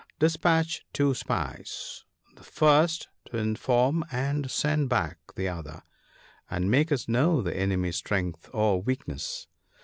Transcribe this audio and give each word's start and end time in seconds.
"Despatch 0.25 0.83
two 0.93 1.13
spies— 1.13 2.05
the 2.35 2.43
first 2.43 3.07
to 3.25 3.37
inform 3.37 4.03
and 4.11 4.49
send 4.49 4.89
back 4.89 5.19
the 5.35 5.47
other, 5.47 5.83
and 6.49 6.71
make 6.71 6.91
us 6.91 7.07
know 7.07 7.39
the 7.43 7.55
enemy's 7.55 7.97
strength 7.97 8.49
or 8.51 8.81
weakness. 8.81 9.45